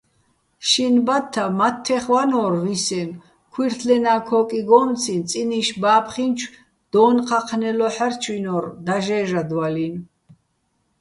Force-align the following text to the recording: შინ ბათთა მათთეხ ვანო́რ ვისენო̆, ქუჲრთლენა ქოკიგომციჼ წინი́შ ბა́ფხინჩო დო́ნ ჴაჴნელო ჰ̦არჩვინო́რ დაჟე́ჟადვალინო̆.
შინ 0.69 0.95
ბათთა 1.07 1.43
მათთეხ 1.57 2.03
ვანო́რ 2.13 2.53
ვისენო̆, 2.63 3.19
ქუჲრთლენა 3.53 4.15
ქოკიგომციჼ 4.27 5.15
წინი́შ 5.29 5.69
ბა́ფხინჩო 5.81 6.49
დო́ნ 6.91 7.15
ჴაჴნელო 7.27 7.89
ჰ̦არჩვინო́რ 7.95 8.65
დაჟე́ჟადვალინო̆. 8.85 10.01